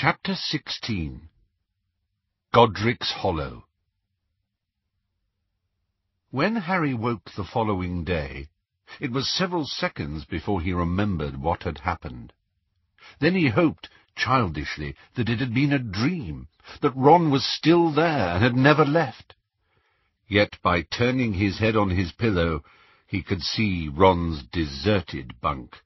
[0.00, 1.28] Chapter 16
[2.54, 3.64] Godric's Hollow
[6.30, 8.46] When Harry woke the following day,
[9.00, 12.32] it was several seconds before he remembered what had happened.
[13.18, 16.46] Then he hoped, childishly, that it had been a dream,
[16.80, 19.34] that Ron was still there and had never left.
[20.28, 22.62] Yet by turning his head on his pillow,
[23.08, 25.78] he could see Ron's deserted bunk.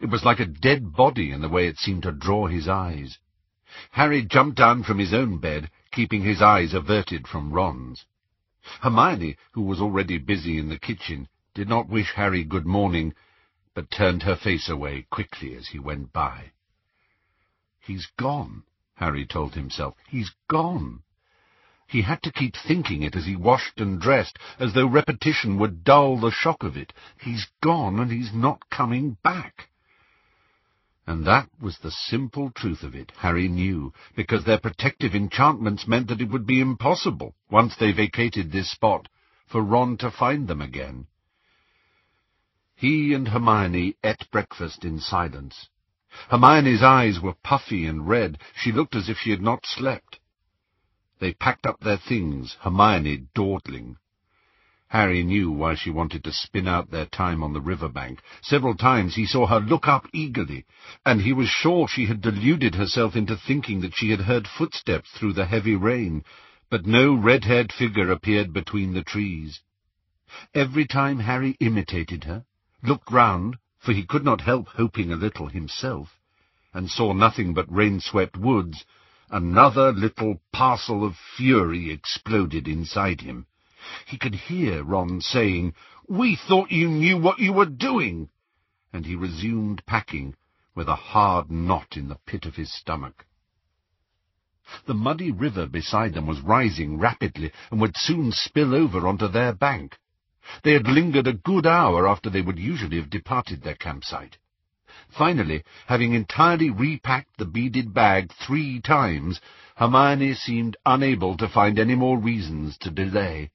[0.00, 3.18] It was like a dead body in the way it seemed to draw his eyes.
[3.90, 8.06] Harry jumped down from his own bed, keeping his eyes averted from Ron's.
[8.80, 13.14] Hermione, who was already busy in the kitchen, did not wish Harry good morning,
[13.74, 16.52] but turned her face away quickly as he went by.
[17.78, 18.62] He's gone,
[18.94, 19.96] Harry told himself.
[20.08, 21.02] He's gone.
[21.86, 25.84] He had to keep thinking it as he washed and dressed, as though repetition would
[25.84, 26.94] dull the shock of it.
[27.20, 29.69] He's gone, and he's not coming back.
[31.10, 36.06] And that was the simple truth of it, Harry knew, because their protective enchantments meant
[36.06, 39.08] that it would be impossible, once they vacated this spot,
[39.48, 41.08] for Ron to find them again.
[42.76, 45.68] He and Hermione ate breakfast in silence.
[46.28, 48.38] Hermione's eyes were puffy and red.
[48.54, 50.20] She looked as if she had not slept.
[51.18, 53.96] They packed up their things, Hermione dawdling.
[54.90, 58.20] Harry knew why she wanted to spin out their time on the river bank.
[58.42, 60.64] Several times he saw her look up eagerly,
[61.06, 65.08] and he was sure she had deluded herself into thinking that she had heard footsteps
[65.12, 66.24] through the heavy rain,
[66.68, 69.60] but no red-haired figure appeared between the trees.
[70.54, 72.44] Every time Harry imitated her,
[72.82, 76.18] looked round, for he could not help hoping a little himself,
[76.74, 78.84] and saw nothing but rain-swept woods,
[79.30, 83.46] another little parcel of fury exploded inside him.
[84.04, 85.72] He could hear Ron saying,
[86.06, 88.28] We thought you knew what you were doing,
[88.92, 90.34] and he resumed packing
[90.74, 93.24] with a hard knot in the pit of his stomach.
[94.84, 99.54] The muddy river beside them was rising rapidly and would soon spill over onto their
[99.54, 99.96] bank.
[100.62, 104.36] They had lingered a good hour after they would usually have departed their campsite.
[105.08, 109.40] Finally, having entirely repacked the beaded bag three times,
[109.76, 113.50] Hermione seemed unable to find any more reasons to delay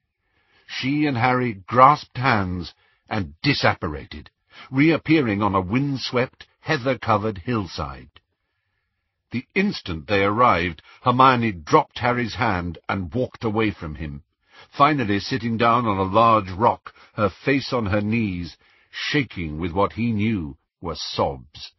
[0.68, 2.74] she and Harry grasped hands
[3.08, 4.30] and disapparated,
[4.72, 8.10] reappearing on a wind-swept, heather-covered hillside.
[9.32, 14.24] The instant they arrived, Hermione dropped Harry's hand and walked away from him,
[14.70, 18.58] finally sitting down on a large rock, her face on her knees,
[18.90, 21.74] shaking with what he knew were sobs.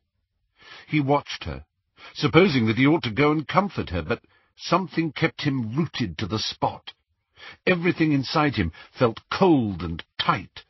[0.87, 1.65] He watched her,
[2.15, 4.23] supposing that he ought to go and comfort her, but
[4.57, 6.93] something kept him rooted to the spot.
[7.65, 10.65] Everything inside him felt cold and tight.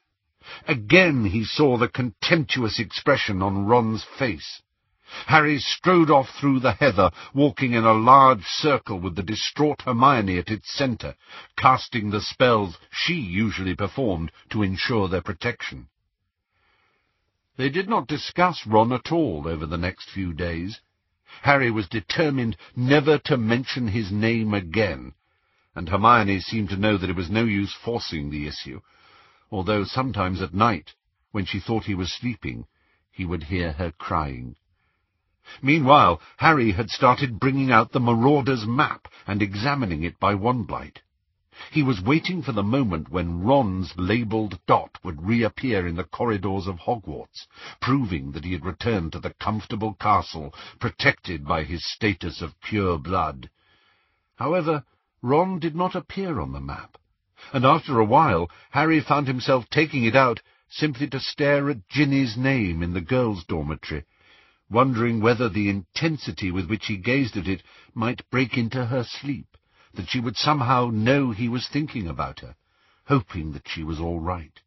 [0.68, 4.60] Again he saw the contemptuous expression on Ron's face.
[5.26, 10.36] Harry strode off through the heather, walking in a large circle with the distraught Hermione
[10.36, 11.14] at its centre,
[11.56, 15.88] casting the spells she usually performed to ensure their protection.
[17.56, 20.80] They did not discuss Ron at all over the next few days.
[21.42, 25.14] Harry was determined never to mention his name again,
[25.76, 28.80] and Hermione seemed to know that it was no use forcing the issue,
[29.50, 30.94] although sometimes at night,
[31.32, 32.66] when she thought he was sleeping,
[33.12, 34.56] he would hear her crying.
[35.60, 41.02] Meanwhile, Harry had started bringing out the Marauder's map and examining it by wandlight.
[41.70, 46.66] He was waiting for the moment when Ron's labelled dot would reappear in the corridors
[46.66, 47.46] of Hogwarts,
[47.82, 52.98] proving that he had returned to the comfortable castle protected by his status of pure
[52.98, 53.50] blood.
[54.36, 54.84] However,
[55.22, 56.98] Ron did not appear on the map,
[57.50, 62.36] and after a while Harry found himself taking it out simply to stare at Ginny's
[62.36, 64.04] name in the girls' dormitory,
[64.68, 67.62] wondering whether the intensity with which he gazed at it
[67.94, 69.56] might break into her sleep,
[69.94, 72.54] that she would somehow know he was thinking about her,
[73.06, 74.60] hoping that she was all right.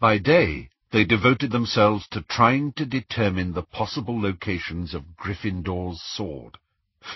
[0.00, 6.56] By day, they devoted themselves to trying to determine the possible locations of Gryffindor's sword.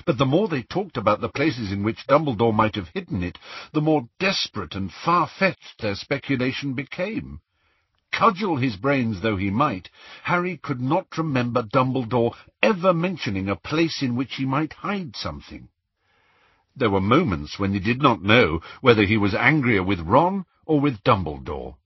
[0.07, 3.39] But the more they talked about the places in which Dumbledore might have hidden it,
[3.73, 7.41] the more desperate and far-fetched their speculation became.
[8.13, 9.91] Cudgel his brains though he might,
[10.25, 15.69] Harry could not remember Dumbledore ever mentioning a place in which he might hide something.
[16.77, 20.81] There were moments when he did not know whether he was angrier with Ron or
[20.81, 21.77] with Dumbledore.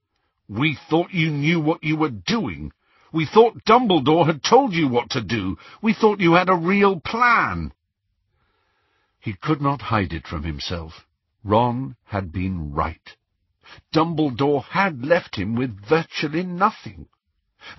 [0.49, 2.73] We thought you knew what you were doing.
[3.12, 5.56] We thought Dumbledore had told you what to do.
[5.81, 7.73] We thought you had a real plan.
[9.25, 11.06] He could not hide it from himself.
[11.43, 13.17] Ron had been right.
[13.91, 17.09] Dumbledore had left him with virtually nothing.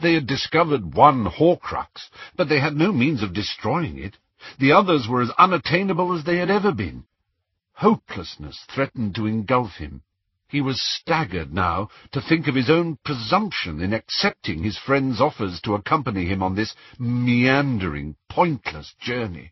[0.02, 4.18] They had discovered one Horcrux, but they had no means of destroying it.
[4.58, 7.06] The others were as unattainable as they had ever been.
[7.74, 10.02] Hopelessness threatened to engulf him.
[10.48, 15.62] He was staggered now to think of his own presumption in accepting his friend's offers
[15.62, 19.52] to accompany him on this meandering, pointless journey.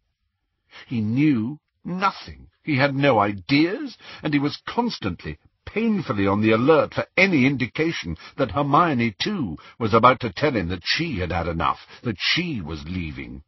[0.88, 2.48] He knew nothing.
[2.64, 8.16] He had no ideas, and he was constantly, painfully on the alert for any indication
[8.38, 12.62] that Hermione, too, was about to tell him that she had had enough, that she
[12.62, 13.44] was leaving.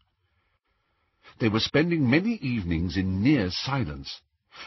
[1.40, 4.22] They were spending many evenings in near silence,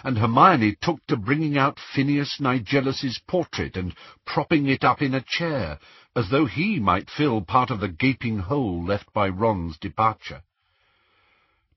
[0.04, 3.94] and Hermione took to bringing out Phineas Nigellus's portrait and
[4.26, 5.78] propping it up in a chair,
[6.14, 10.42] as though he might fill part of the gaping hole left by Ron's departure.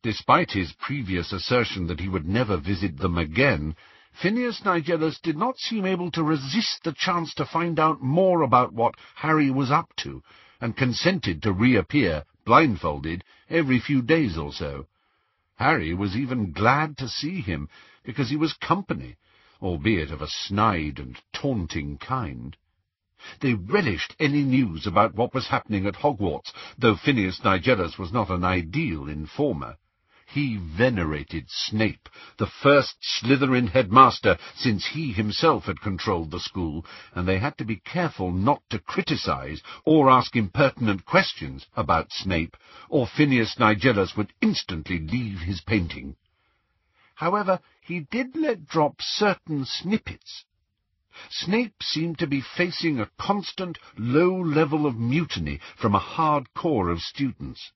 [0.03, 3.75] Despite his previous assertion that he would never visit them again,
[4.11, 8.73] Phineas Nigellus did not seem able to resist the chance to find out more about
[8.73, 10.23] what Harry was up to,
[10.59, 14.87] and consented to reappear, blindfolded, every few days or so.
[15.57, 17.69] Harry was even glad to see him,
[18.01, 19.17] because he was company,
[19.61, 22.57] albeit of a snide and taunting kind.
[23.39, 28.31] They relished any news about what was happening at Hogwarts, though Phineas Nigellus was not
[28.31, 29.77] an ideal informer.
[30.33, 32.07] He venerated Snape,
[32.37, 37.65] the first Slytherin headmaster since he himself had controlled the school, and they had to
[37.65, 42.55] be careful not to criticize or ask impertinent questions about Snape,
[42.87, 46.15] or Phineas Nigellus would instantly leave his painting.
[47.15, 50.45] However, he did let drop certain snippets.
[51.29, 56.87] Snape seemed to be facing a constant, low level of mutiny from a hard core
[56.87, 57.73] of students.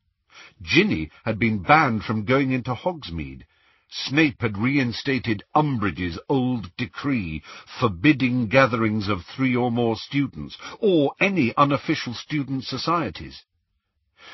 [0.62, 3.46] Ginny had been banned from going into Hogsmeade.
[3.88, 7.42] Snape had reinstated Umbridge's old decree
[7.80, 13.46] forbidding gatherings of three or more students, or any unofficial student societies.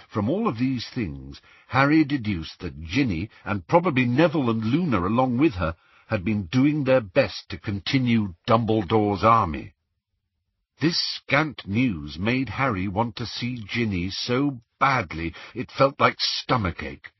[0.09, 5.37] From all of these things, Harry deduced that Ginny, and probably Neville and Luna along
[5.37, 5.75] with her,
[6.07, 9.75] had been doing their best to continue Dumbledore's army.
[10.79, 17.11] This scant news made Harry want to see Ginny so badly it felt like stomachache.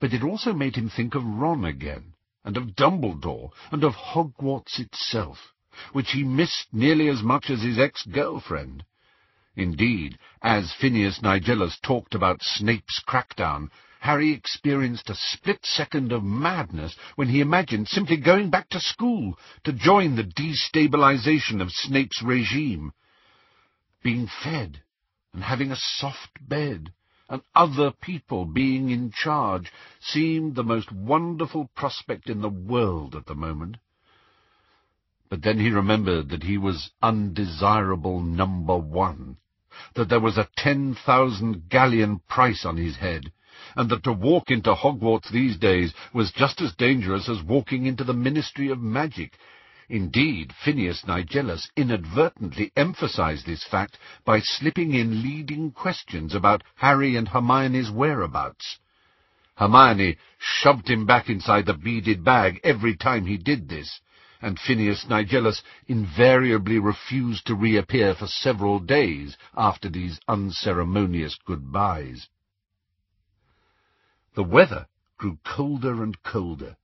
[0.00, 2.14] But it also made him think of Ron again,
[2.44, 5.52] and of Dumbledore, and of Hogwarts itself,
[5.92, 8.84] which he missed nearly as much as his ex-girlfriend.
[9.54, 13.68] Indeed, as Phineas Nigellus talked about Snape's crackdown,
[14.00, 19.38] Harry experienced a split second of madness when he imagined simply going back to school
[19.64, 22.92] to join the destabilization of Snape's regime
[24.02, 24.82] being fed
[25.32, 26.92] and having a soft bed
[27.32, 33.24] and other people being in charge seemed the most wonderful prospect in the world at
[33.24, 33.78] the moment.
[35.30, 39.38] But then he remembered that he was undesirable number one,
[39.94, 43.32] that there was a ten thousand galleon price on his head,
[43.76, 48.04] and that to walk into Hogwarts these days was just as dangerous as walking into
[48.04, 49.38] the Ministry of Magic,
[49.92, 57.28] Indeed, Phineas Nigellus inadvertently emphasized this fact by slipping in leading questions about Harry and
[57.28, 58.78] Hermione's whereabouts.
[59.56, 64.00] Hermione shoved him back inside the beaded bag every time he did this,
[64.40, 72.28] and Phineas Nigellus invariably refused to reappear for several days after these unceremonious goodbyes.
[74.36, 74.86] The weather
[75.18, 76.78] grew colder and colder.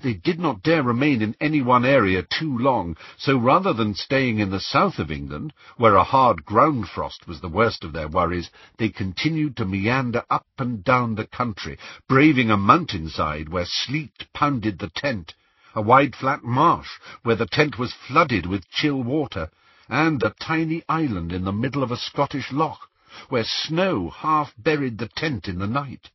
[0.00, 4.40] They did not dare remain in any one area too long, so rather than staying
[4.40, 8.08] in the south of England, where a hard ground frost was the worst of their
[8.08, 11.78] worries, they continued to meander up and down the country,
[12.08, 15.34] braving a mountainside where sleet pounded the tent,
[15.72, 16.90] a wide flat marsh
[17.22, 19.48] where the tent was flooded with chill water,
[19.88, 22.90] and a tiny island in the middle of a Scottish loch,
[23.28, 26.10] where snow half buried the tent in the night.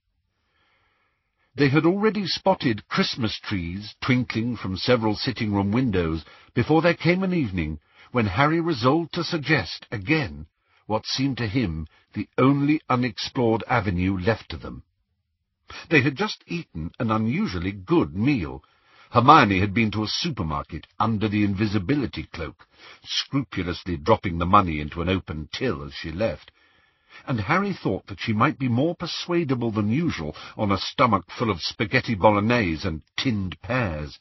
[1.53, 7.33] They had already spotted Christmas trees twinkling from several sitting-room windows before there came an
[7.33, 7.79] evening
[8.11, 10.47] when Harry resolved to suggest again
[10.85, 14.83] what seemed to him the only unexplored avenue left to them.
[15.89, 18.63] They had just eaten an unusually good meal.
[19.11, 22.65] Hermione had been to a supermarket under the invisibility cloak,
[23.03, 26.49] scrupulously dropping the money into an open till as she left,
[27.25, 31.49] and Harry thought that she might be more persuadable than usual on a stomach full
[31.49, 34.19] of spaghetti bolognese and tinned pears.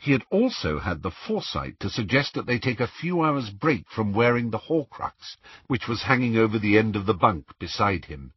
[0.00, 3.88] He had also had the foresight to suggest that they take a few hours' break
[3.88, 5.36] from wearing the Horcrux,
[5.68, 8.32] which was hanging over the end of the bunk beside him.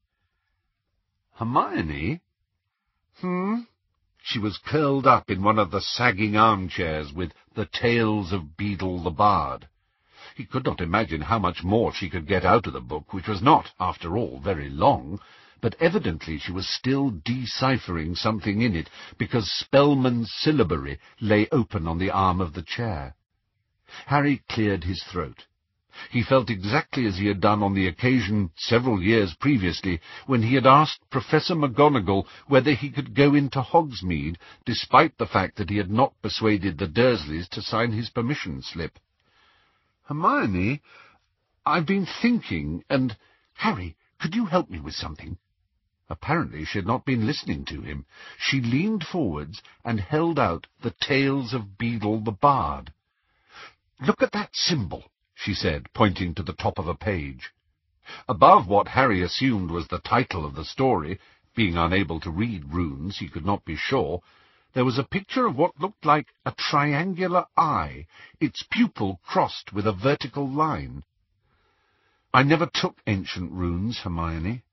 [1.33, 2.21] Hermione?
[3.19, 3.61] Hmm?
[4.21, 9.03] She was curled up in one of the sagging armchairs with the Tales of Beedle
[9.03, 9.67] the Bard.
[10.35, 13.27] He could not imagine how much more she could get out of the book, which
[13.27, 15.19] was not, after all, very long,
[15.61, 21.99] but evidently she was still deciphering something in it, because Spellman's syllabary lay open on
[21.99, 23.15] the arm of the chair.
[24.07, 25.45] Harry cleared his throat.
[26.09, 30.55] He felt exactly as he had done on the occasion several years previously when he
[30.55, 35.77] had asked Professor McGonagall whether he could go into Hogsmeade, despite the fact that he
[35.77, 38.97] had not persuaded the Dursleys to sign his permission slip.
[40.05, 40.81] Hermione,
[41.65, 43.15] I've been thinking, and...
[43.53, 45.37] Harry, could you help me with something?
[46.09, 48.05] Apparently she had not been listening to him.
[48.37, 52.91] She leaned forwards and held out the Tales of Beedle the Bard.
[54.01, 57.53] Look at that symbol she said, pointing to the top of a page.
[58.27, 61.17] Above what Harry assumed was the title of the story,
[61.55, 64.21] being unable to read runes, he could not be sure,
[64.73, 68.07] there was a picture of what looked like a triangular eye,
[68.39, 71.03] its pupil crossed with a vertical line.
[72.33, 74.63] I never took ancient runes, Hermione.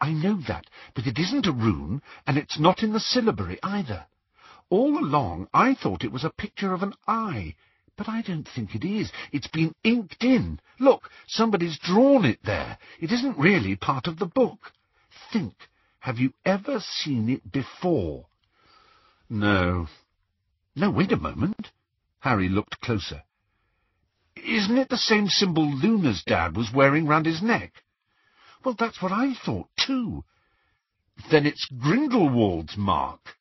[0.00, 4.06] I know that, but it isn't a rune, and it's not in the syllabary either.
[4.70, 7.54] All along I thought it was a picture of an eye,
[7.96, 9.12] but I don't think it is.
[9.32, 10.60] It's been inked in.
[10.80, 12.76] Look, somebody's drawn it there.
[13.00, 14.72] It isn't really part of the book.
[15.32, 15.54] Think,
[16.00, 18.26] have you ever seen it before?
[19.30, 19.88] No.
[20.74, 21.70] No, wait a moment.
[22.20, 23.22] Harry looked closer.
[24.36, 27.82] Isn't it the same symbol Luna's dad was wearing round his neck?
[28.64, 30.24] Well, that's what I thought, too.
[31.30, 33.36] Then it's Grindelwald's mark.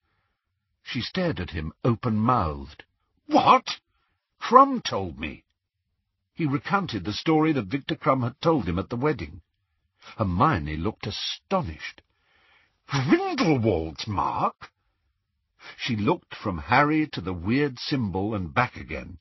[0.83, 2.83] She stared at him, open-mouthed.
[3.27, 3.79] What?
[4.39, 5.43] Krum told me.
[6.33, 9.41] He recounted the story that Victor Krum had told him at the wedding.
[10.17, 12.01] Hermione looked astonished.
[12.87, 14.71] Grindelwald's mark?
[15.75, 19.17] She looked from Harry to the weird symbol and back again.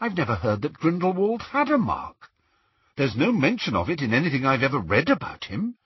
[0.00, 2.30] I've never heard that Grindelwald had a mark.
[2.96, 5.76] There's no mention of it in anything I've ever read about him.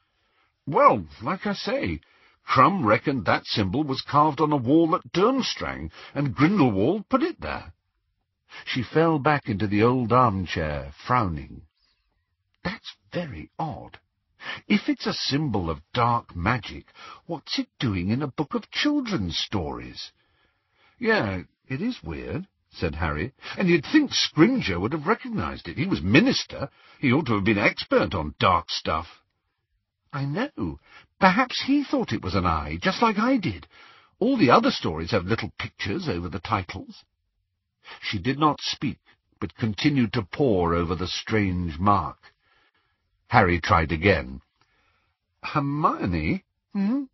[0.67, 2.01] Well, like I say,
[2.47, 7.41] Krum reckoned that symbol was carved on a wall at Durmstrang, and Grindelwald put it
[7.41, 7.73] there.
[8.65, 11.63] She fell back into the old armchair, frowning.
[12.63, 13.99] That's very odd.
[14.69, 16.87] If it's a symbol of dark magic,
[17.27, 20.13] what's it doing in a book of children's stories?
[20.99, 25.79] Yeah, it is weird, said Harry, and you'd think Scrimgeour would have recognized it.
[25.79, 26.69] He was minister.
[26.99, 29.23] He ought to have been expert on dark stuff.
[30.13, 30.79] I know.
[31.19, 33.67] Perhaps he thought it was an eye, just like I did.
[34.19, 37.05] All the other stories have little pictures over the titles.
[38.01, 39.01] She did not speak,
[39.41, 42.34] but continued to pore over the strange mark.
[43.29, 44.41] Harry tried again.
[45.43, 46.45] Hermione?
[46.73, 47.05] Hmm?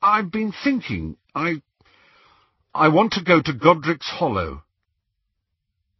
[0.00, 1.16] I've been thinking.
[1.34, 1.62] I...
[2.74, 4.64] I want to go to Godric's Hollow.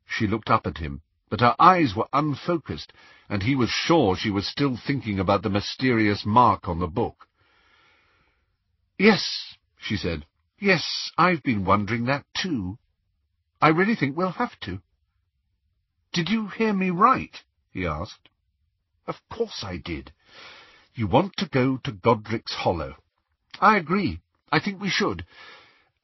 [0.07, 2.93] She looked up at him, but her eyes were unfocused,
[3.29, 7.29] and he was sure she was still thinking about the mysterious mark on the book.
[8.99, 10.27] Yes, she said.
[10.59, 12.79] Yes, I've been wondering that too.
[13.61, 14.81] I really think we'll have to.
[16.13, 17.43] Did you hear me right?
[17.71, 18.29] he asked.
[19.07, 20.13] Of course I did.
[20.95, 22.97] You want to go to Godric's Hollow.
[23.61, 24.21] I agree.
[24.51, 25.25] I think we should.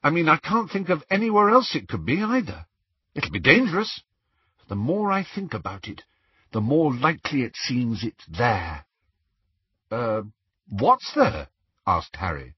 [0.02, 2.66] I mean, I can't think of anywhere else it could be, either.
[3.14, 4.02] It'll be dangerous.
[4.68, 6.02] The more I think about it,
[6.52, 8.84] the more likely it seems it's there.
[9.90, 10.22] Uh,
[10.68, 11.48] what's there?
[11.86, 12.54] asked Harry.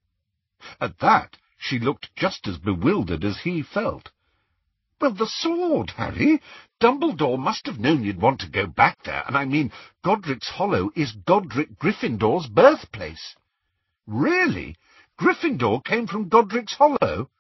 [0.81, 4.11] At that, she looked just as bewildered as he felt.
[5.01, 6.43] Well, the sword, Harry.
[6.79, 9.73] Dumbledore must have known you'd want to go back there, and I mean,
[10.05, 13.35] Godric's Hollow is Godric Gryffindor's birthplace.
[14.07, 14.77] Really?
[15.19, 17.31] Gryffindor came from Godric's Hollow?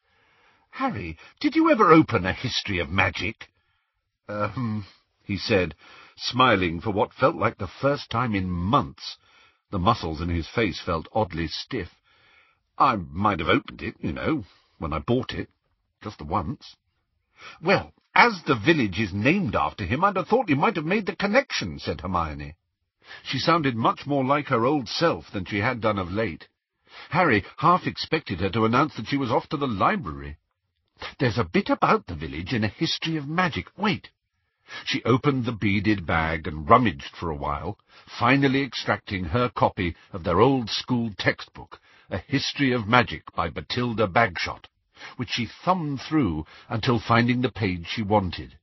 [0.70, 3.48] Harry, did you ever open a history of magic?
[4.26, 4.86] Um,
[5.22, 5.74] he said,
[6.16, 9.18] smiling for what felt like the first time in months.
[9.70, 11.90] The muscles in his face felt oddly stiff.
[12.78, 14.44] I might have opened it, you know,
[14.78, 15.50] when I bought it,
[16.02, 16.76] just the once.
[17.62, 21.06] Well, as the village is named after him, I'd have thought you might have made
[21.06, 22.54] the connection, said Hermione.
[23.22, 26.48] She sounded much more like her old self than she had done of late.
[27.08, 30.36] Harry half expected her to announce that she was off to the library.
[31.18, 33.68] There's a bit about the village in a history of magic.
[33.74, 34.10] Wait.
[34.84, 37.78] She opened the beaded bag and rummaged for a while,
[38.18, 41.80] finally extracting her copy of their old school textbook,
[42.10, 44.66] A History of Magic by Bathilda Bagshot
[45.16, 48.58] which she thumbed through until finding the page she wanted.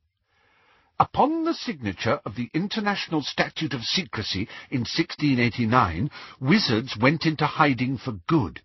[0.99, 7.97] Upon the signature of the International Statute of Secrecy in 1689, wizards went into hiding
[7.97, 8.61] for good.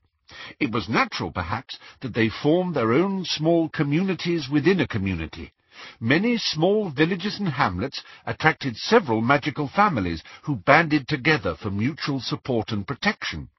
[0.59, 5.53] It was natural, perhaps, that they formed their own small communities within a community.
[6.01, 12.73] Many small villages and hamlets attracted several magical families who banded together for mutual support
[12.73, 13.51] and protection.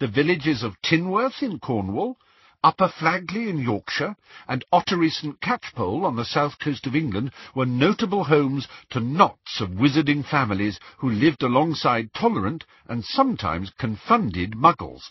[0.00, 2.18] The villages of Tinworth in Cornwall,
[2.64, 4.14] Upper Flagley in Yorkshire,
[4.46, 9.60] and Ottery St Catchpole on the south coast of England were notable homes to knots
[9.60, 15.10] of wizarding families who lived alongside tolerant and sometimes confounded muggles.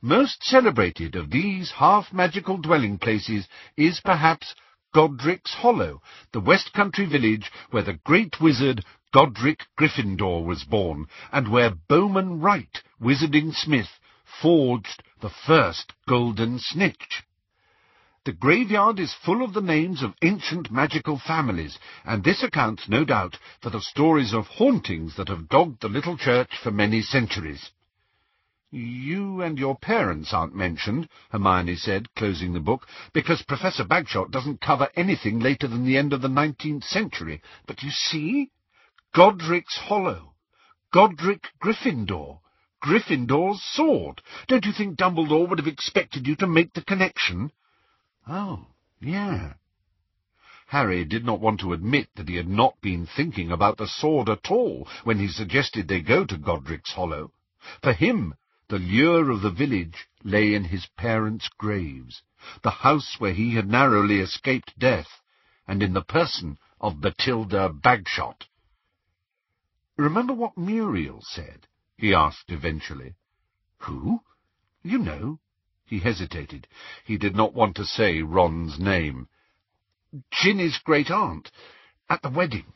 [0.00, 4.54] Most celebrated of these half-magical dwelling places is perhaps
[4.94, 6.00] Godric's Hollow,
[6.30, 12.40] the West Country village where the great wizard Godric Gryffindor was born, and where Bowman
[12.40, 13.88] Wright, wizarding smith,
[14.40, 17.24] forged the first golden snitch.
[18.24, 23.04] The graveyard is full of the names of ancient magical families, and this accounts, no
[23.04, 27.70] doubt, for the stories of hauntings that have dogged the little church for many centuries.
[28.72, 34.60] You and your parents aren't mentioned, Hermione said, closing the book, because Professor Bagshot doesn't
[34.60, 37.40] cover anything later than the end of the nineteenth century.
[37.66, 38.50] But you see?
[39.14, 40.34] Godric's Hollow.
[40.92, 42.40] Godric Gryffindor.
[42.82, 44.22] Gryffindor's sword.
[44.48, 47.50] Don't you think Dumbledore would have expected you to make the connection?
[48.28, 48.66] Oh,
[49.00, 49.54] yeah.
[50.68, 54.28] Harry did not want to admit that he had not been thinking about the sword
[54.28, 57.32] at all when he suggested they go to Godric's Hollow.
[57.82, 58.34] For him,
[58.68, 62.22] the lure of the village lay in his parents' graves,
[62.62, 65.20] the house where he had narrowly escaped death,
[65.68, 68.46] and in the person of Bathilda Bagshot.
[69.96, 71.68] Remember what Muriel said?
[71.96, 73.14] He asked eventually.
[73.78, 74.20] Who?
[74.82, 75.38] You know.
[75.84, 76.66] He hesitated.
[77.04, 79.28] He did not want to say Ron's name.
[80.30, 81.50] Ginny's great-aunt,
[82.08, 82.72] at the wedding.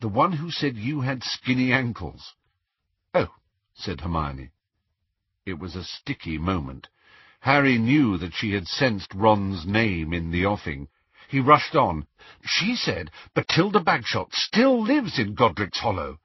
[0.00, 2.34] The one who said you had skinny ankles.
[3.14, 3.34] Oh,
[3.74, 4.50] said Hermione.
[5.46, 6.88] It was a sticky moment.
[7.40, 10.88] Harry knew that she had sensed Ron's name in the offing.
[11.28, 12.06] He rushed on.
[12.44, 16.18] She said Bathilda Bagshot still lives in Godric's Hollow.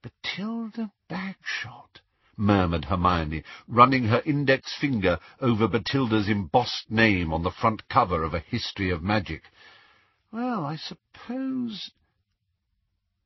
[0.00, 2.02] Bathilda Bagshot,
[2.36, 8.32] murmured Hermione, running her index finger over Bathilda's embossed name on the front cover of
[8.32, 9.50] a history of magic.
[10.30, 11.90] Well, I suppose...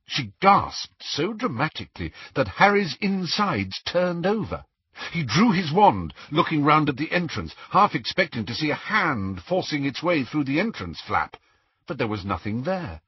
[0.07, 4.65] She gasped so dramatically that Harry's insides turned over.
[5.11, 9.43] He drew his wand, looking round at the entrance, half expecting to see a hand
[9.43, 11.37] forcing its way through the entrance flap.
[11.85, 13.01] But there was nothing there.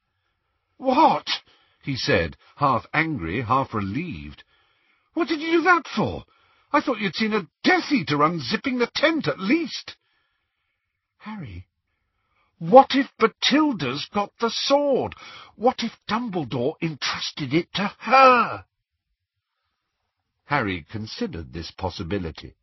[0.76, 1.42] "'What?'
[1.86, 4.42] He said, half angry, half relieved.
[5.14, 6.24] "'What did you do that for?
[6.72, 9.96] I thought you'd seen a Death-Eater unzipping the tent, at least.'
[11.18, 11.68] "'Harry,
[12.58, 15.14] what if Bathilda's got the sword?
[15.54, 18.64] What if Dumbledore entrusted it to her?'
[20.46, 22.54] Harry considered this possibility.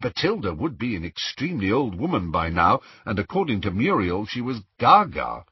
[0.00, 4.62] Bathilda would be an extremely old woman by now, and according to Muriel she was
[4.78, 5.44] gaga.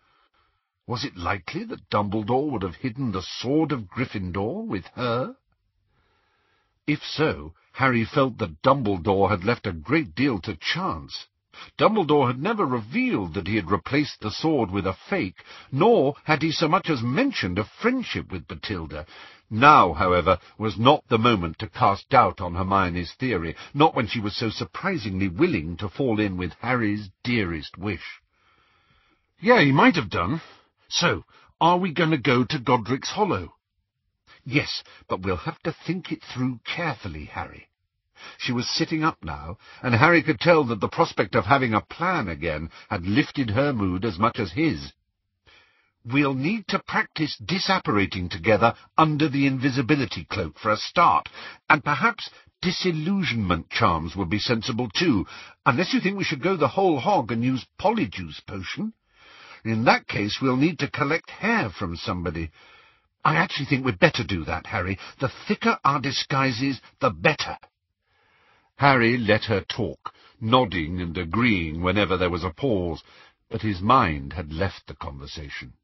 [0.89, 5.37] Was it likely that Dumbledore would have hidden the sword of Gryffindor with her?
[6.87, 11.27] If so, Harry felt that Dumbledore had left a great deal to chance.
[11.77, 16.41] Dumbledore had never revealed that he had replaced the sword with a fake, nor had
[16.41, 19.05] he so much as mentioned a friendship with Bathilda.
[19.51, 24.21] Now, however, was not the moment to cast doubt on Hermione's theory, not when she
[24.21, 28.23] was so surprisingly willing to fall in with Harry's dearest wish.
[29.39, 30.41] Yeah, he might have done.
[30.89, 31.25] So,
[31.61, 33.55] are we going to go to Godric's Hollow?
[34.45, 37.69] Yes, but we'll have to think it through carefully, Harry.
[38.39, 41.83] She was sitting up now, and Harry could tell that the prospect of having a
[41.83, 44.93] plan again had lifted her mood as much as his.
[46.05, 51.29] We'll need to practice disapparating together under the invisibility cloak for a start,
[51.69, 52.31] and perhaps
[52.63, 55.27] disillusionment charms would be sensible too,
[55.67, 58.95] unless you think we should go the whole hog and use polyjuice potion.
[59.69, 62.51] In that case, we'll need to collect hair from somebody.
[63.23, 64.99] I actually think we'd better do that, Harry.
[65.21, 67.59] The thicker our disguises, the better.
[68.77, 73.03] Harry let her talk, nodding and agreeing whenever there was a pause,
[73.51, 75.75] but his mind had left the conversation.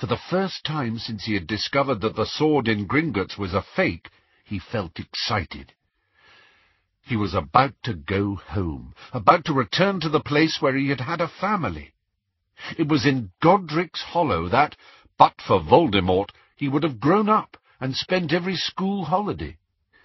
[0.00, 3.62] For the first time since he had discovered that the sword in Gringotts was a
[3.62, 4.10] fake,
[4.44, 5.74] he felt excited.
[7.02, 11.02] He was about to go home, about to return to the place where he had
[11.02, 11.94] had a family.
[12.76, 14.74] It was in Godric's Hollow that,
[15.16, 19.58] but for Voldemort, he would have grown up and spent every school holiday.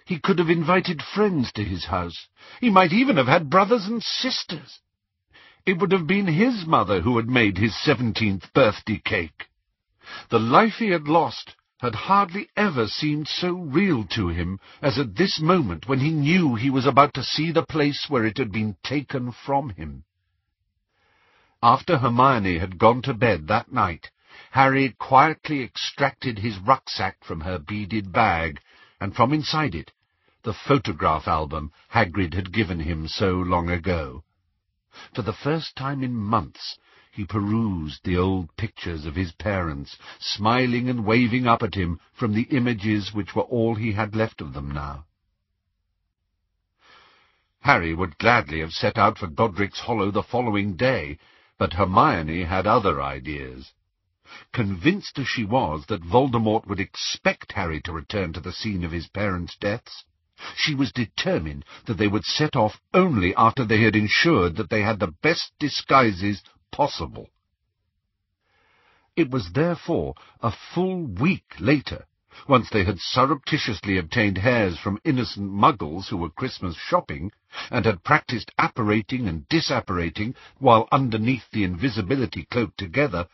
[0.06, 2.28] He could have invited friends to his house.
[2.60, 4.78] He might even have had brothers and sisters.
[5.66, 9.48] It would have been his mother who had made his seventeenth birthday cake.
[10.28, 15.16] The life he had lost had hardly ever seemed so real to him as at
[15.16, 18.52] this moment when he knew he was about to see the place where it had
[18.52, 20.04] been taken from him.
[21.66, 24.10] After Hermione had gone to bed that night,
[24.50, 28.60] Harry quietly extracted his rucksack from her beaded bag,
[29.00, 29.90] and from inside it,
[30.42, 34.24] the photograph album Hagrid had given him so long ago.
[35.14, 36.78] For the first time in months,
[37.10, 42.34] he perused the old pictures of his parents, smiling and waving up at him from
[42.34, 45.06] the images which were all he had left of them now.
[47.60, 51.16] Harry would gladly have set out for Godric's Hollow the following day,
[51.58, 53.72] but Hermione had other ideas.
[54.52, 58.90] Convinced as she was that Voldemort would expect Harry to return to the scene of
[58.92, 60.04] his parents' deaths,
[60.56, 64.82] she was determined that they would set off only after they had ensured that they
[64.82, 67.28] had the best disguises possible.
[69.16, 72.06] It was therefore a full week later,
[72.48, 77.30] once they had surreptitiously obtained hairs from innocent muggles who were Christmas shopping,
[77.70, 83.28] and had practised apparating and disapparating while underneath the invisibility cloak together,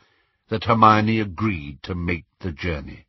[0.48, 3.06] that Hermione agreed to make the journey.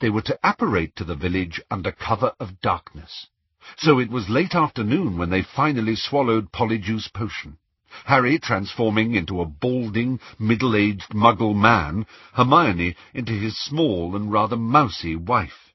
[0.00, 3.28] They were to apparate to the village under cover of darkness.
[3.76, 7.58] So it was late afternoon when they finally swallowed Polyjuice Potion.
[8.04, 15.16] Harry transforming into a balding, middle-aged muggle man, Hermione into his small and rather mousy
[15.16, 15.72] wife.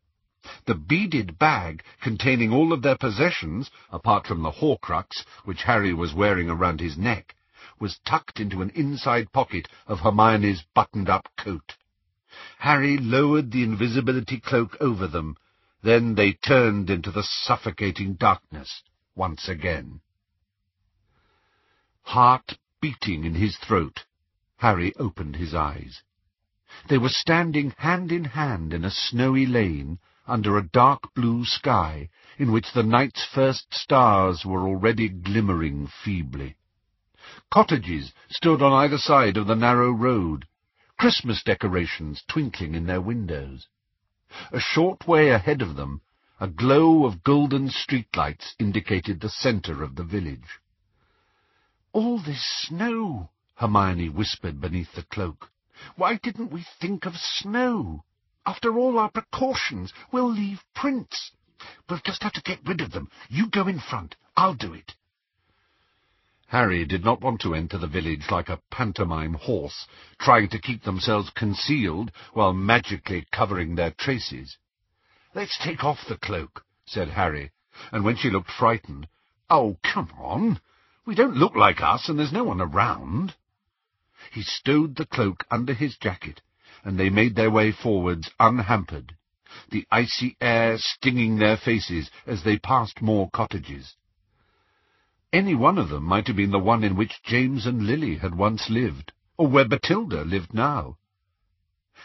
[0.65, 6.13] The beaded bag containing all of their possessions, apart from the Horcrux, which Harry was
[6.13, 7.35] wearing around his neck,
[7.79, 11.75] was tucked into an inside pocket of Hermione's buttoned-up coat.
[12.59, 15.35] Harry lowered the invisibility cloak over them.
[15.81, 18.83] Then they turned into the suffocating darkness
[19.15, 20.01] once again.
[22.09, 24.05] Heart beating in his throat,
[24.57, 26.03] Harry opened his eyes.
[26.87, 32.09] They were standing hand in hand in a snowy lane under a dark blue sky
[32.37, 36.55] in which the night's first stars were already glimmering feebly.
[37.49, 40.47] Cottages stood on either side of the narrow road,
[40.99, 43.67] Christmas decorations twinkling in their windows.
[44.51, 46.01] A short way ahead of them,
[46.39, 50.59] a glow of golden streetlights indicated the centre of the village.
[51.95, 55.49] All this snow, Hermione whispered beneath the cloak.
[55.95, 58.03] Why didn't we think of snow?
[58.45, 61.31] After all our precautions, we'll leave prints.
[61.89, 63.09] We'll just have to get rid of them.
[63.29, 64.17] You go in front.
[64.35, 64.95] I'll do it.
[66.47, 69.87] Harry did not want to enter the village like a pantomime horse,
[70.19, 74.57] trying to keep themselves concealed while magically covering their traces.
[75.33, 77.51] Let's take off the cloak, said Harry,
[77.93, 79.07] and when she looked frightened,
[79.49, 80.59] Oh, come on!
[81.05, 83.35] We don't look like us, and there's no one around.
[84.31, 86.41] He stowed the cloak under his jacket,
[86.83, 89.15] and they made their way forwards unhampered,
[89.69, 93.95] the icy air stinging their faces as they passed more cottages.
[95.31, 98.33] Any one of them might have been the one in which James and Lily had
[98.33, 100.97] once lived, or where Bathilda lived now.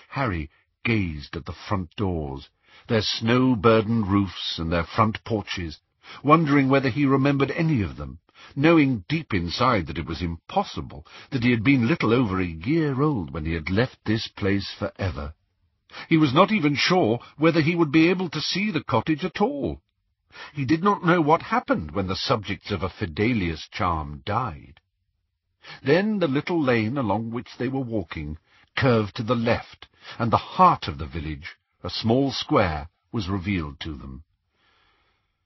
[0.08, 0.50] Harry
[0.84, 2.50] gazed at the front doors,
[2.86, 5.80] their snow-burdened roofs and their front porches,
[6.22, 8.18] wondering whether he remembered any of them,
[8.56, 13.02] knowing deep inside that it was impossible, that he had been little over a year
[13.02, 15.34] old when he had left this place for ever.
[16.08, 19.40] He was not even sure whether he would be able to see the cottage at
[19.40, 19.82] all.
[20.54, 24.80] He did not know what happened when the subjects of a Fidelius charm died.
[25.82, 28.38] Then the little lane along which they were walking
[28.76, 33.80] curved to the left, and the heart of the village, a small square, was revealed
[33.80, 34.24] to them.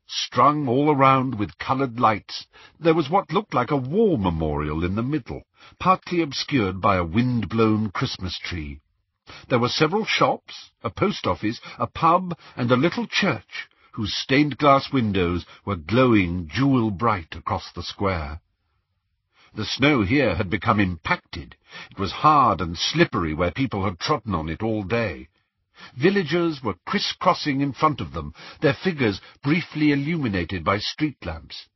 [0.07, 2.47] Strung all around with coloured lights,
[2.79, 5.45] there was what looked like a war memorial in the middle,
[5.79, 8.81] partly obscured by a wind-blown Christmas tree.
[9.49, 14.93] There were several shops, a post office, a pub, and a little church, whose stained-glass
[14.93, 18.43] windows were glowing jewel-bright across the square.
[19.55, 21.57] The snow here had become impacted.
[21.91, 25.29] It was hard and slippery where people had trodden on it all day.
[25.97, 31.67] Villagers were criss-crossing in front of them, their figures briefly illuminated by street lamps.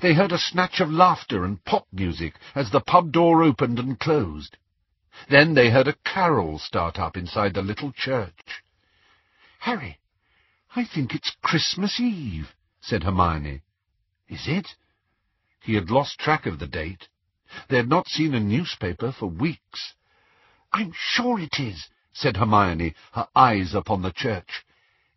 [0.00, 3.98] They heard a snatch of laughter and pop music as the pub door opened and
[3.98, 4.56] closed.
[5.28, 8.62] Then they heard a carol start up inside the little church.
[9.60, 9.98] Harry,
[10.76, 13.62] I think it's Christmas Eve, said Hermione.
[14.28, 14.68] Is it?
[15.60, 17.08] He had lost track of the date.
[17.68, 19.94] They had not seen a newspaper for weeks.
[20.72, 21.88] I'm sure it is,
[22.20, 24.64] said Hermione, her eyes upon the church.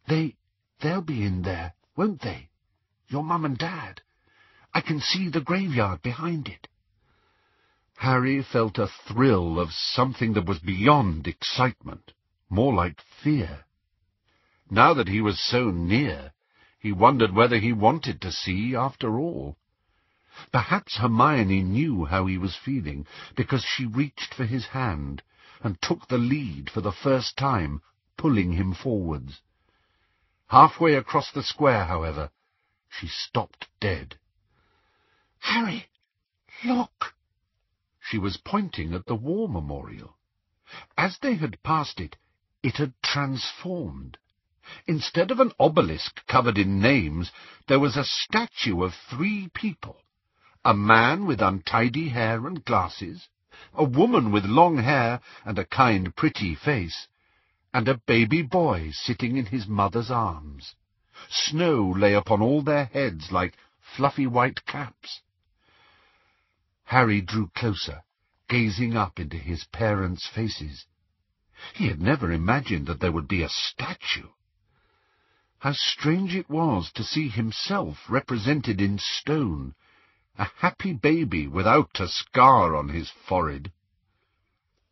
[0.07, 0.35] They,
[0.81, 2.49] they'll be in there, won't they?
[3.07, 4.01] Your mum and dad.
[4.71, 6.67] I can see the graveyard behind it.
[7.97, 12.13] Harry felt a thrill of something that was beyond excitement,
[12.51, 13.65] more like fear.
[14.69, 16.33] Now that he was so near,
[16.79, 19.57] he wondered whether he wanted to see after all.
[20.51, 25.23] Perhaps Hermione knew how he was feeling, because she reached for his hand
[25.63, 27.81] and took the lead for the first time,
[28.17, 29.41] pulling him forwards.
[30.47, 32.31] Halfway across the square, however,
[32.89, 34.17] she stopped dead.
[35.39, 35.87] Harry,
[36.63, 37.15] look!
[37.99, 40.17] She was pointing at the war memorial.
[40.97, 42.17] As they had passed it,
[42.63, 44.17] it had transformed.
[44.87, 47.31] Instead of an obelisk covered in names,
[47.67, 50.01] there was a statue of three people.
[50.63, 53.27] A man with untidy hair and glasses,
[53.73, 57.07] a woman with long hair and a kind, pretty face,
[57.73, 60.75] and a baby boy sitting in his mother's arms.
[61.29, 65.21] Snow lay upon all their heads like fluffy white caps.
[66.85, 68.03] Harry drew closer,
[68.47, 70.85] gazing up into his parents' faces.
[71.73, 74.29] He had never imagined that there would be a statue.
[75.59, 79.75] How strange it was to see himself represented in stone,
[80.41, 83.71] a happy baby without a scar on his forehead.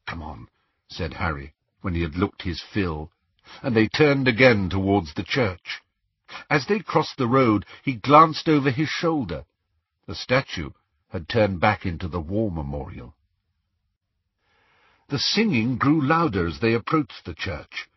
[0.05, 0.47] Come on,
[0.87, 3.11] said Harry, when he had looked his fill,
[3.63, 5.81] and they turned again towards the church.
[6.51, 9.45] As they crossed the road, he glanced over his shoulder.
[10.05, 10.69] The statue
[11.11, 13.15] had turned back into the war memorial.
[15.07, 17.89] The singing grew louder as they approached the church.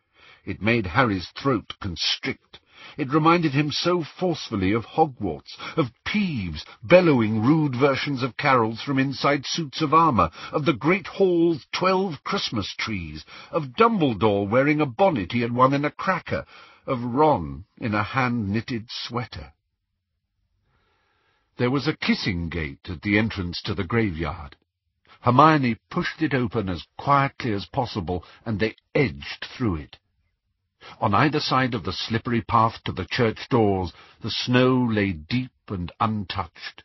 [0.46, 2.60] It made Harry's throat constrict.
[2.98, 8.98] It reminded him so forcefully of Hogwarts, of Peeves bellowing rude versions of carols from
[8.98, 14.86] inside suits of armour, of the great hall's twelve Christmas trees, of Dumbledore wearing a
[14.86, 16.44] bonnet he had won in a cracker,
[16.86, 19.54] of Ron in a hand-knitted sweater.
[21.56, 24.56] There was a kissing gate at the entrance to the graveyard.
[25.22, 29.98] Hermione pushed it open as quietly as possible, and they edged through it.
[31.00, 35.52] On either side of the slippery path to the church doors, the snow lay deep
[35.68, 36.82] and untouched.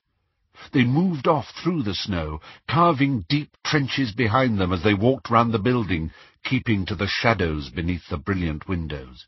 [0.71, 5.51] They moved off through the snow, carving deep trenches behind them as they walked round
[5.51, 6.11] the building,
[6.43, 9.25] keeping to the shadows beneath the brilliant windows.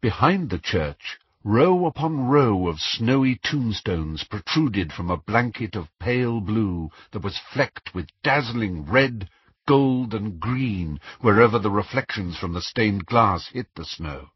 [0.00, 6.40] Behind the church, Row upon row of snowy tombstones protruded from a blanket of pale
[6.40, 9.28] blue that was flecked with dazzling red,
[9.66, 14.30] gold, and green wherever the reflections from the stained glass hit the snow.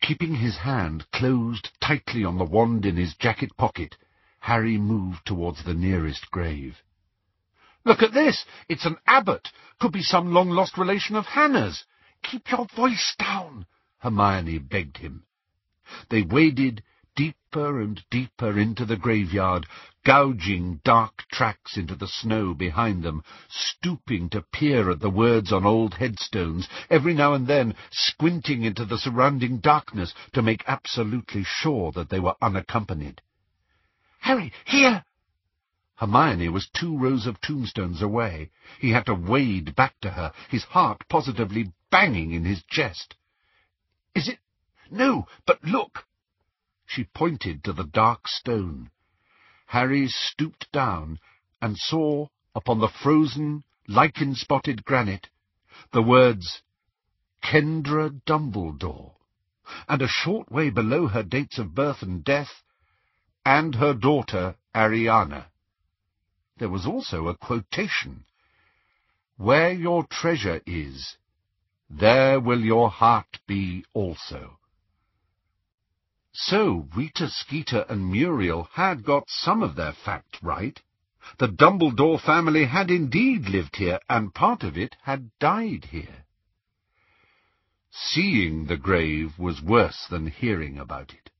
[0.00, 3.96] Keeping his hand closed tightly on the wand in his jacket pocket,
[4.40, 6.82] Harry moved towards the nearest grave.
[7.84, 8.44] Look at this!
[8.68, 9.48] It's an Abbott!
[9.78, 11.84] Could be some long-lost relation of Hannah's!
[12.22, 13.66] Keep your voice down!
[13.98, 15.24] Hermione begged him.
[16.08, 16.82] They waded
[17.20, 19.66] deeper and deeper into the graveyard,
[20.06, 25.66] gouging dark tracks into the snow behind them, stooping to peer at the words on
[25.66, 31.92] old headstones, every now and then squinting into the surrounding darkness to make absolutely sure
[31.92, 33.20] that they were unaccompanied.
[34.20, 35.04] Harry, here!
[35.96, 38.50] Hermione was two rows of tombstones away.
[38.78, 43.14] He had to wade back to her, his heart positively banging in his chest.
[44.14, 44.38] Is it
[44.90, 46.06] no, but look!
[46.92, 48.90] She pointed to the dark stone.
[49.66, 51.20] Harry stooped down
[51.62, 55.28] and saw, upon the frozen, lichen-spotted granite,
[55.92, 56.62] the words,
[57.44, 59.14] Kendra Dumbledore,
[59.88, 62.64] and a short way below her dates of birth and death,
[63.46, 65.46] and her daughter, Ariana.
[66.58, 68.24] There was also a quotation,
[69.36, 71.16] Where your treasure is,
[71.88, 74.58] there will your heart be also.
[76.32, 80.80] So Rita Skeeter and Muriel had got some of their facts right.
[81.38, 86.24] The Dumbledore family had indeed lived here, and part of it had died here.
[87.90, 91.30] Seeing the grave was worse than hearing about it.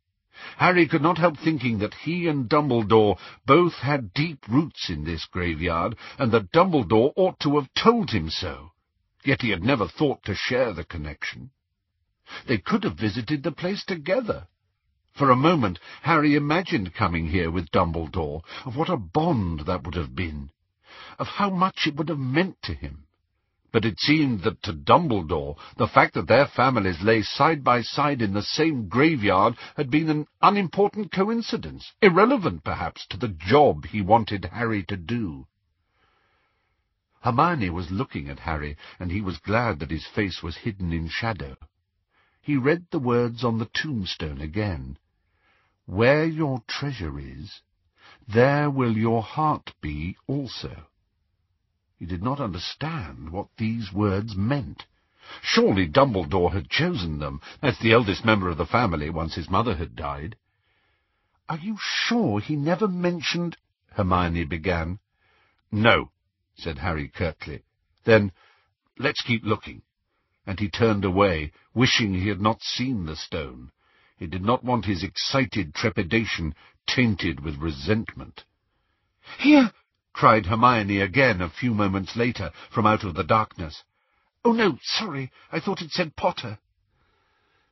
[0.57, 5.25] Harry could not help thinking that he and Dumbledore both had deep roots in this
[5.27, 8.73] graveyard, and that Dumbledore ought to have told him so.
[9.25, 11.51] Yet he had never thought to share the connection.
[12.47, 14.49] They could have visited the place together.
[15.15, 19.95] For a moment Harry imagined coming here with Dumbledore, of what a bond that would
[19.95, 20.51] have been,
[21.19, 23.05] of how much it would have meant to him.
[23.71, 28.23] But it seemed that to Dumbledore the fact that their families lay side by side
[28.23, 34.01] in the same graveyard had been an unimportant coincidence, irrelevant perhaps to the job he
[34.01, 35.47] wanted Harry to do.
[37.21, 41.11] Hermione was looking at Harry, and he was glad that his face was hidden in
[41.11, 41.57] shadow.
[42.41, 44.97] He read the words on the tombstone again.
[45.87, 47.63] Where your treasure is,
[48.29, 50.87] there will your heart be also.
[51.99, 54.87] He did not understand what these words meant.
[55.43, 59.77] Surely Dumbledore had chosen them, as the eldest member of the family, once his mother
[59.77, 60.37] had died.
[61.49, 63.57] Are you sure he never mentioned...
[63.93, 64.99] Hermione began.
[65.73, 66.11] No,
[66.55, 67.65] said Harry curtly.
[68.05, 68.33] Then,
[68.99, 69.83] let's keep looking.
[70.47, 73.73] And he turned away, wishing he had not seen the stone.
[74.21, 76.55] He did not want his excited trepidation
[76.87, 78.45] tainted with resentment.
[79.39, 79.73] Here!
[80.13, 83.83] cried Hermione again a few moments later from out of the darkness.
[84.45, 86.59] Oh, no, sorry, I thought it said Potter.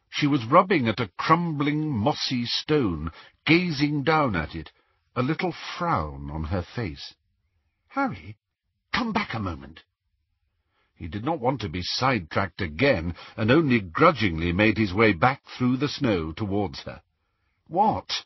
[0.08, 3.12] She was rubbing at a crumbling, mossy stone,
[3.44, 4.72] gazing down at it,
[5.14, 7.12] a little frown on her face.
[7.88, 8.38] Harry,
[8.94, 9.82] come back a moment.
[10.98, 15.44] He did not want to be sidetracked again, and only grudgingly made his way back
[15.46, 17.02] through the snow towards her.
[17.68, 18.24] What?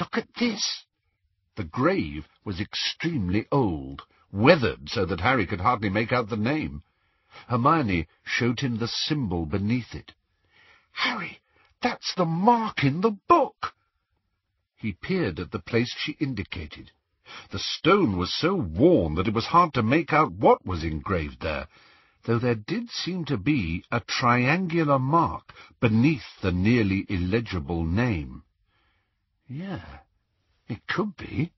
[0.00, 0.86] Look at this!
[1.56, 6.82] The grave was extremely old, weathered so that Harry could hardly make out the name.
[7.46, 10.14] Hermione showed him the symbol beneath it.
[10.92, 11.40] Harry,
[11.82, 13.74] that's the mark in the book!
[14.76, 16.90] He peered at the place she indicated.
[17.50, 21.42] The stone was so worn that it was hard to make out what was engraved
[21.42, 21.68] there,
[22.28, 28.42] though there did seem to be a triangular mark beneath the nearly illegible name.
[29.48, 30.00] Yeah,
[30.68, 31.52] it could be.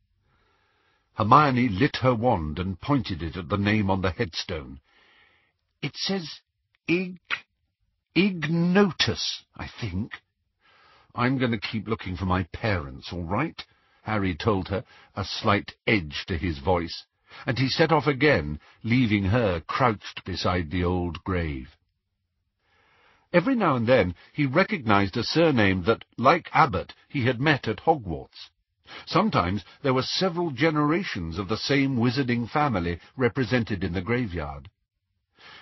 [1.15, 4.79] Hermione lit her wand and pointed it at the name on the headstone.
[5.83, 6.41] It says
[6.87, 7.19] Ig...
[8.15, 10.13] Ignotus, I think.
[11.17, 13.61] I'm going to keep looking for my parents, all right?
[14.03, 14.85] Harry told her,
[15.17, 17.07] a slight edge to his voice,
[17.47, 21.77] and he set off again, leaving her crouched beside the old grave.
[23.33, 27.81] Every now and then he recognized a surname that, like Abbott, he had met at
[27.81, 28.51] Hogwarts.
[29.07, 34.69] Sometimes there were several generations of the same wizarding family represented in the graveyard.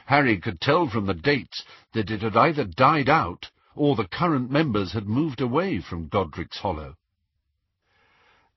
[0.07, 4.51] Harry could tell from the dates that it had either died out or the current
[4.51, 6.97] members had moved away from Godric's Hollow.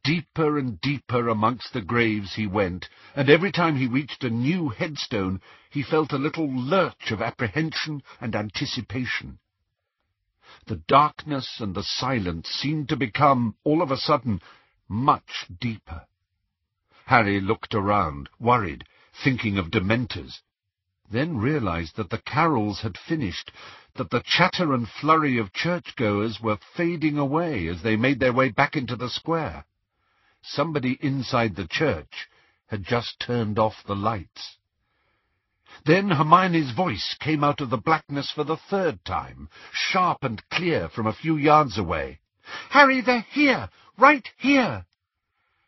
[0.04, 4.70] Deeper and deeper amongst the graves he went, and every time he reached a new
[4.70, 9.38] headstone he felt a little lurch of apprehension and anticipation.
[10.66, 14.42] The darkness and the silence seemed to become, all of a sudden,
[14.88, 16.08] much deeper.
[17.06, 18.86] Harry looked around, worried,
[19.24, 20.42] thinking of Dementors,
[21.12, 23.52] then realized that the carols had finished,
[23.94, 28.50] that the chatter and flurry of churchgoers were fading away as they made their way
[28.50, 29.64] back into the square.
[30.44, 32.28] Somebody inside the church
[32.68, 34.58] had just turned off the lights.
[35.86, 40.90] Then Hermione's voice came out of the blackness for the third time, sharp and clear
[40.90, 42.20] from a few yards away.
[42.72, 43.70] Harry, they're here!
[43.98, 44.86] Right here!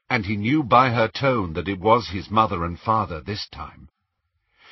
[0.10, 3.90] And he knew by her tone that it was his mother and father this time.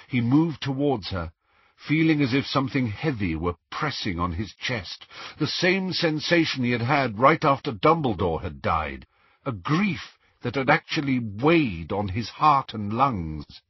[0.08, 1.32] He moved towards her,
[1.76, 5.06] feeling as if something heavy were pressing on his chest,
[5.38, 9.06] the same sensation he had had right after Dumbledore had died,
[9.46, 13.62] a grief that had actually weighed on his heart and lungs.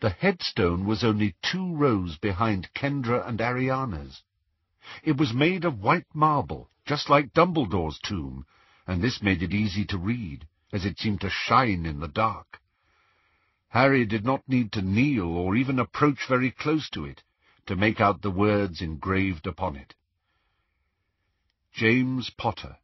[0.00, 4.22] The headstone was only two rows behind Kendra and Ariana's.
[5.04, 8.46] It was made of white marble, just like Dumbledore's tomb,
[8.86, 12.60] and this made it easy to read, as it seemed to shine in the dark.
[13.68, 17.22] Harry did not need to kneel or even approach very close to it
[17.66, 19.94] to make out the words engraved upon it.
[21.72, 22.76] James Potter,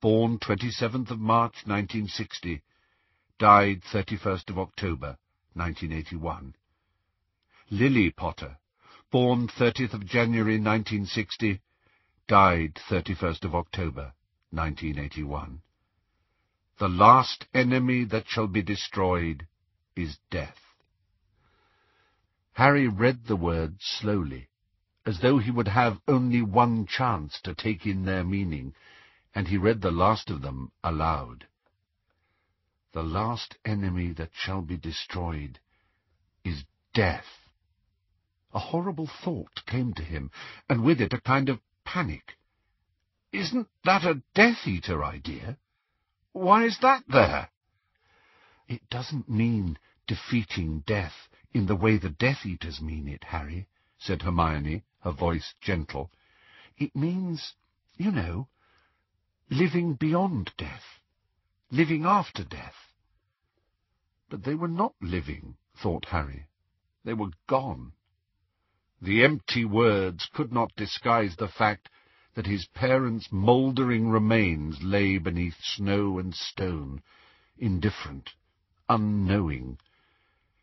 [0.00, 2.62] born 27th of March 1960,
[3.38, 5.16] died 31st of October
[5.54, 6.54] 1981.
[7.70, 8.58] Lily Potter,
[9.10, 11.60] born 30th of January 1960,
[12.28, 14.12] died 31st of October
[14.50, 15.62] 1981.
[16.78, 19.46] The last enemy that shall be destroyed
[19.96, 20.58] is death.
[22.52, 24.48] Harry read the words slowly,
[25.06, 28.74] as though he would have only one chance to take in their meaning,
[29.36, 31.46] and he read the last of them aloud.
[32.94, 35.60] The last enemy that shall be destroyed
[36.42, 37.26] is death.
[38.54, 40.30] A horrible thought came to him,
[40.70, 42.38] and with it a kind of panic.
[43.30, 45.58] Isn't that a Death Eater idea?
[46.32, 47.50] Why is that there?
[48.66, 53.68] It doesn't mean defeating death in the way the Death Eaters mean it, Harry,
[53.98, 56.10] said Hermione, her voice gentle.
[56.78, 57.52] It means,
[57.98, 58.48] you know,
[59.50, 61.00] living beyond death,
[61.70, 62.74] living after death.
[64.28, 66.46] But they were not living, thought Harry.
[67.04, 67.92] They were gone.
[69.00, 71.88] The empty words could not disguise the fact
[72.34, 77.02] that his parents' mouldering remains lay beneath snow and stone,
[77.56, 78.30] indifferent,
[78.88, 79.78] unknowing,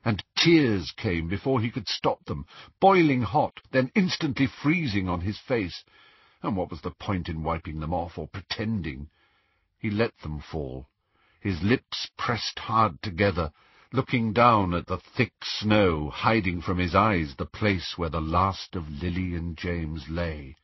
[0.06, 2.46] and tears came before he could stop them,
[2.82, 5.84] boiling hot, then instantly freezing on his face.
[6.44, 9.10] And what was the point in wiping them off or pretending?
[9.80, 10.90] He let them fall,
[11.40, 13.54] his lips pressed hard together,
[13.94, 18.76] looking down at the thick snow, hiding from his eyes the place where the last
[18.76, 20.58] of Lily and James lay.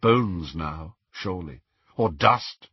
[0.00, 1.60] Bones now, surely,
[1.96, 2.70] or dust,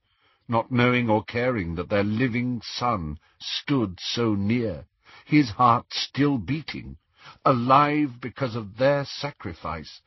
[0.48, 4.86] not knowing or caring that their living son stood so near,
[5.26, 6.98] his heart still beating,
[7.44, 10.02] alive because of their sacrifice,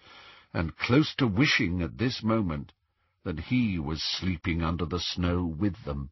[0.57, 2.73] and close to wishing at this moment
[3.25, 6.09] that he was sleeping under the snow with them.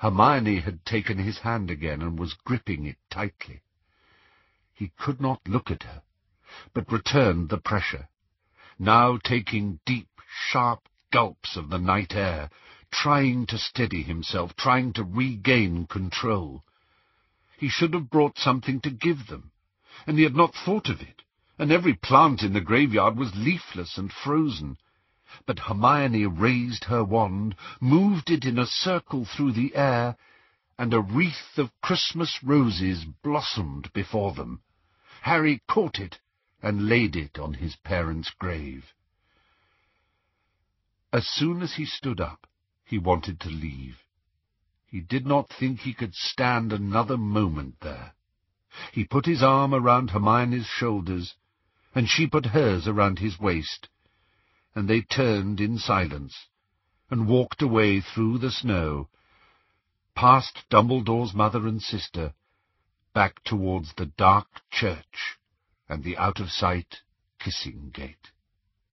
[0.00, 3.62] Hermione had taken his hand again and was gripping it tightly.
[4.74, 6.02] He could not look at her,
[6.74, 8.10] but returned the pressure,
[8.78, 10.20] now taking deep,
[10.50, 12.50] sharp gulps of the night air,
[12.90, 16.64] trying to steady himself, trying to regain control.
[17.56, 19.52] He should have brought something to give them,
[20.06, 21.22] and he had not thought of it,
[21.60, 24.78] and every plant in the graveyard was leafless and frozen.
[25.44, 30.16] But Hermione raised her wand, moved it in a circle through the air,
[30.78, 34.62] and a wreath of Christmas roses blossomed before them.
[35.20, 36.18] Harry caught it
[36.62, 38.94] and laid it on his parents' grave.
[41.12, 42.46] As soon as he stood up,
[42.86, 43.98] he wanted to leave.
[44.86, 48.14] He did not think he could stand another moment there.
[48.92, 51.34] He put his arm around Hermione's shoulders,
[51.94, 53.88] and she put hers around his waist,
[54.74, 56.46] and they turned in silence,
[57.10, 59.08] and walked away through the snow,
[60.14, 62.32] past Dumbledore's mother and sister,
[63.12, 65.38] back towards the dark church
[65.88, 66.98] and the out-of-sight
[67.40, 68.30] kissing gate.